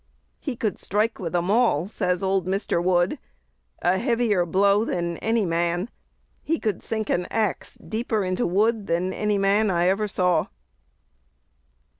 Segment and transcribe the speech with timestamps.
[0.39, 2.83] "He could strike with a mall," says old Mr.
[2.83, 3.19] Wood,
[3.83, 5.91] "a heavier blow than any man....
[6.41, 10.47] He could sink an axe deeper into wood than any man I ever saw."